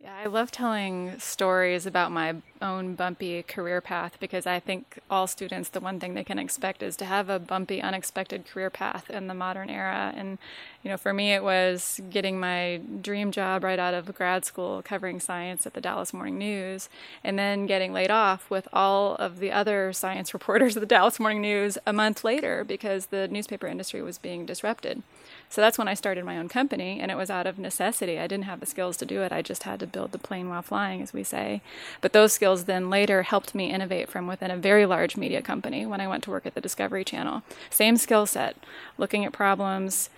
Yeah, 0.05 0.17
I 0.23 0.27
love 0.27 0.51
telling 0.51 1.19
stories 1.19 1.87
about 1.87 2.13
my 2.13 2.35
own 2.61 2.95
bumpy 2.95 3.43
career 3.43 3.81
path 3.81 4.19
because 4.21 4.47
I 4.47 4.61
think 4.61 4.99
all 5.09 5.27
students, 5.27 5.71
the 5.71 5.81
one 5.81 5.99
thing 5.99 6.13
they 6.13 6.23
can 6.23 6.39
expect 6.39 6.83
is 6.83 6.95
to 6.97 7.07
have 7.07 7.31
a 7.31 7.39
bumpy, 7.39 7.81
unexpected 7.81 8.45
career 8.47 8.69
path 8.69 9.09
in 9.09 9.29
the 9.29 9.33
modern 9.35 9.71
era. 9.71 10.13
And, 10.15 10.37
you 10.83 10.91
know, 10.91 10.99
for 10.99 11.15
me, 11.15 11.33
it 11.33 11.43
was 11.43 12.03
getting 12.11 12.39
my 12.39 12.83
dream 13.01 13.33
job 13.33 13.65
right 13.65 13.79
out 13.79 13.95
of 13.95 14.15
grad 14.15 14.45
school 14.45 14.83
covering 14.83 15.21
science 15.21 15.67
at 15.67 15.73
the 15.73 15.81
Dallas 15.81 16.13
Morning 16.13 16.37
News, 16.37 16.91
and 17.23 17.39
then 17.39 17.65
getting 17.65 17.95
laid 17.95 18.11
off 18.11 18.51
with 18.51 18.69
all 18.75 19.15
of 19.15 19.39
the 19.39 19.53
other 19.53 19.95
science 19.95 20.35
reporters 20.35 20.77
at 20.77 20.81
the 20.81 20.87
Dallas 20.87 21.19
Morning 21.19 21.41
News 21.41 21.79
a 21.87 21.95
month 21.95 22.25
later 22.25 22.63
because 22.63 23.07
the 23.07 23.27
newspaper 23.27 23.67
industry 23.67 24.03
was 24.03 24.19
being 24.19 24.45
disrupted. 24.45 25.03
So 25.55 25.61
that's 25.61 25.79
when 25.79 25.87
I 25.87 25.95
started 25.95 26.25
my 26.25 26.37
own 26.37 26.49
company, 26.49 26.99
and 26.99 27.13
it 27.13 27.17
was 27.17 27.31
out 27.31 27.47
of 27.47 27.61
necessity. 27.61 28.19
I 28.19 28.27
didn't 28.27 28.47
have 28.47 28.59
the 28.59 28.67
skills 28.67 28.97
to 28.97 29.07
do 29.07 29.23
it. 29.23 29.31
I 29.31 29.41
just 29.41 29.63
had 29.63 29.79
to 29.79 29.87
build 29.87 30.11
the 30.11 30.19
plane 30.19 30.49
while 30.49 30.63
flying, 30.63 31.01
as 31.01 31.13
we 31.13 31.23
say. 31.23 31.63
But 32.01 32.13
those 32.13 32.33
skills 32.33 32.65
then 32.65 32.91
later 32.91 33.23
helped 33.23 33.55
me 33.55 33.71
innovate 33.71 34.09
from 34.09 34.27
within 34.27 34.51
a 34.51 34.57
very 34.57 34.85
large 34.85 35.17
media 35.17 35.41
company 35.41 35.87
when 35.87 36.01
I 36.01 36.09
went 36.09 36.25
to 36.25 36.31
work 36.31 36.45
at 36.45 36.57
the 36.57 36.61
Discovery 36.61 37.05
Channel. 37.05 37.45
Same 37.71 37.97
skill 37.97 38.27
set, 38.27 38.57
looking 38.99 39.25
at 39.25 39.33
problems, 39.33 40.11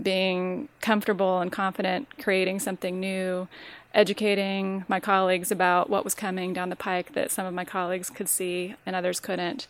being 0.00 0.68
comfortable 0.80 1.40
and 1.40 1.50
confident, 1.50 2.06
creating 2.22 2.60
something 2.60 3.00
new, 3.00 3.48
educating 3.94 4.84
my 4.86 5.00
colleagues 5.00 5.50
about 5.50 5.90
what 5.90 6.04
was 6.04 6.14
coming 6.14 6.52
down 6.52 6.68
the 6.68 6.76
pike 6.76 7.14
that 7.14 7.32
some 7.32 7.46
of 7.46 7.52
my 7.52 7.64
colleagues 7.64 8.10
could 8.10 8.28
see 8.28 8.76
and 8.86 8.94
others 8.94 9.18
couldn't. 9.18 9.66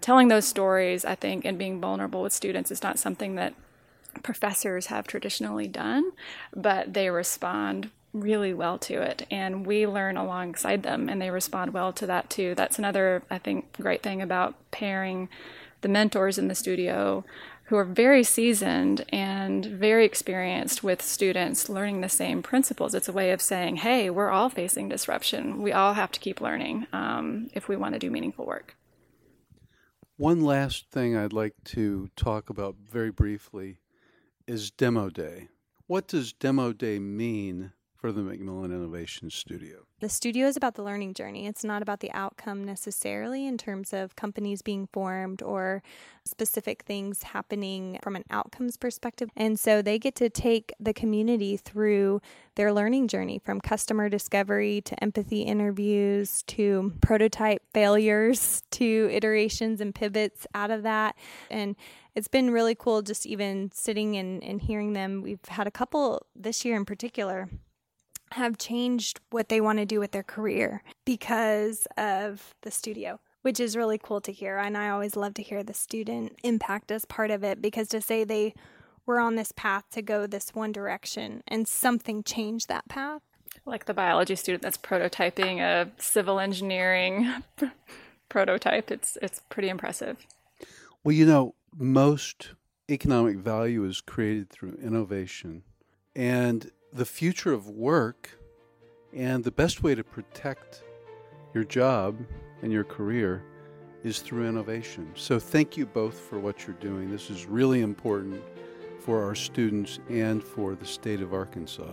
Telling 0.00 0.28
those 0.28 0.46
stories, 0.46 1.04
I 1.04 1.16
think, 1.16 1.44
and 1.44 1.58
being 1.58 1.80
vulnerable 1.80 2.22
with 2.22 2.32
students 2.32 2.70
is 2.70 2.84
not 2.84 3.00
something 3.00 3.34
that 3.34 3.54
professors 4.22 4.86
have 4.86 5.06
traditionally 5.06 5.68
done, 5.68 6.12
but 6.54 6.94
they 6.94 7.10
respond 7.10 7.90
really 8.12 8.54
well 8.54 8.78
to 8.78 9.02
it 9.02 9.26
and 9.30 9.66
we 9.66 9.86
learn 9.86 10.16
alongside 10.16 10.82
them 10.82 11.08
and 11.08 11.20
they 11.20 11.30
respond 11.30 11.72
well 11.72 11.92
to 11.92 12.06
that 12.06 12.30
too. 12.30 12.54
That's 12.54 12.78
another 12.78 13.22
I 13.30 13.38
think 13.38 13.74
great 13.74 14.02
thing 14.02 14.22
about 14.22 14.54
pairing 14.70 15.28
the 15.82 15.88
mentors 15.88 16.38
in 16.38 16.48
the 16.48 16.54
studio 16.54 17.24
who 17.64 17.76
are 17.76 17.84
very 17.84 18.24
seasoned 18.24 19.04
and 19.10 19.66
very 19.66 20.06
experienced 20.06 20.82
with 20.82 21.02
students 21.02 21.68
learning 21.68 22.00
the 22.00 22.08
same 22.08 22.42
principles. 22.42 22.94
It's 22.94 23.08
a 23.08 23.12
way 23.12 23.30
of 23.30 23.42
saying, 23.42 23.76
hey, 23.76 24.08
we're 24.08 24.30
all 24.30 24.48
facing 24.48 24.88
disruption. 24.88 25.60
We 25.60 25.72
all 25.72 25.92
have 25.92 26.10
to 26.12 26.20
keep 26.20 26.40
learning 26.40 26.86
um, 26.94 27.50
if 27.52 27.68
we 27.68 27.76
want 27.76 27.92
to 27.92 27.98
do 27.98 28.10
meaningful 28.10 28.46
work. 28.46 28.74
One 30.16 30.40
last 30.40 30.90
thing 30.90 31.14
I'd 31.14 31.34
like 31.34 31.54
to 31.66 32.08
talk 32.16 32.48
about 32.48 32.76
very 32.90 33.10
briefly 33.10 33.80
is 34.48 34.70
Demo 34.70 35.10
Day. 35.10 35.48
What 35.86 36.08
does 36.08 36.32
Demo 36.32 36.72
Day 36.72 36.98
mean 36.98 37.72
for 37.98 38.12
the 38.12 38.20
McMillon 38.20 38.66
Innovation 38.66 39.28
Studio? 39.28 39.80
The 39.98 40.08
studio 40.08 40.46
is 40.46 40.56
about 40.56 40.76
the 40.76 40.84
learning 40.84 41.14
journey. 41.14 41.48
It's 41.48 41.64
not 41.64 41.82
about 41.82 41.98
the 41.98 42.12
outcome 42.12 42.62
necessarily 42.62 43.44
in 43.44 43.58
terms 43.58 43.92
of 43.92 44.14
companies 44.14 44.62
being 44.62 44.86
formed 44.92 45.42
or 45.42 45.82
specific 46.24 46.84
things 46.84 47.24
happening 47.24 47.98
from 48.00 48.14
an 48.14 48.22
outcomes 48.30 48.76
perspective. 48.76 49.30
And 49.36 49.58
so 49.58 49.82
they 49.82 49.98
get 49.98 50.14
to 50.16 50.30
take 50.30 50.72
the 50.78 50.94
community 50.94 51.56
through 51.56 52.20
their 52.54 52.72
learning 52.72 53.08
journey 53.08 53.40
from 53.44 53.60
customer 53.60 54.08
discovery 54.08 54.80
to 54.82 55.02
empathy 55.02 55.42
interviews 55.42 56.44
to 56.44 56.92
prototype 57.00 57.62
failures 57.74 58.62
to 58.72 59.08
iterations 59.10 59.80
and 59.80 59.92
pivots 59.92 60.46
out 60.54 60.70
of 60.70 60.84
that. 60.84 61.16
And 61.50 61.74
it's 62.14 62.28
been 62.28 62.50
really 62.50 62.76
cool 62.76 63.02
just 63.02 63.26
even 63.26 63.72
sitting 63.74 64.16
and, 64.16 64.44
and 64.44 64.62
hearing 64.62 64.92
them. 64.92 65.22
We've 65.22 65.44
had 65.48 65.66
a 65.66 65.72
couple 65.72 66.24
this 66.36 66.64
year 66.64 66.76
in 66.76 66.84
particular 66.84 67.48
have 68.32 68.58
changed 68.58 69.20
what 69.30 69.48
they 69.48 69.60
want 69.60 69.78
to 69.78 69.86
do 69.86 70.00
with 70.00 70.12
their 70.12 70.22
career 70.22 70.82
because 71.04 71.86
of 71.96 72.54
the 72.62 72.70
studio 72.70 73.20
which 73.42 73.60
is 73.60 73.76
really 73.76 73.98
cool 73.98 74.20
to 74.20 74.32
hear 74.32 74.58
and 74.58 74.76
i 74.76 74.88
always 74.88 75.16
love 75.16 75.34
to 75.34 75.42
hear 75.42 75.62
the 75.62 75.74
student 75.74 76.36
impact 76.42 76.90
as 76.90 77.04
part 77.04 77.30
of 77.30 77.42
it 77.42 77.62
because 77.62 77.88
to 77.88 78.00
say 78.00 78.24
they 78.24 78.54
were 79.08 79.18
on 79.18 79.34
this 79.34 79.50
path 79.52 79.84
to 79.90 80.02
go 80.02 80.26
this 80.26 80.54
one 80.54 80.70
direction 80.70 81.42
and 81.48 81.66
something 81.66 82.22
changed 82.22 82.68
that 82.68 82.86
path. 82.88 83.22
Like 83.64 83.86
the 83.86 83.94
biology 83.94 84.36
student 84.36 84.62
that's 84.62 84.76
prototyping 84.76 85.60
a 85.60 85.90
civil 85.96 86.38
engineering 86.38 87.42
prototype 88.28 88.90
it's 88.90 89.16
it's 89.22 89.40
pretty 89.48 89.70
impressive. 89.70 90.18
Well 91.02 91.14
you 91.14 91.24
know 91.24 91.54
most 91.76 92.50
economic 92.90 93.38
value 93.38 93.84
is 93.84 94.00
created 94.02 94.50
through 94.50 94.78
innovation 94.82 95.62
and 96.14 96.70
the 96.92 97.04
future 97.04 97.52
of 97.52 97.68
work 97.68 98.38
and 99.12 99.44
the 99.44 99.50
best 99.50 99.82
way 99.82 99.94
to 99.94 100.04
protect 100.04 100.82
your 101.54 101.64
job 101.64 102.18
and 102.62 102.72
your 102.72 102.84
career 102.84 103.44
is 104.04 104.20
through 104.20 104.48
innovation. 104.48 105.10
So, 105.14 105.38
thank 105.38 105.76
you 105.76 105.86
both 105.86 106.18
for 106.18 106.38
what 106.38 106.66
you're 106.66 106.76
doing. 106.76 107.10
This 107.10 107.30
is 107.30 107.46
really 107.46 107.80
important 107.80 108.42
for 109.00 109.24
our 109.24 109.34
students 109.34 109.98
and 110.08 110.42
for 110.42 110.74
the 110.74 110.86
state 110.86 111.20
of 111.20 111.34
Arkansas. 111.34 111.92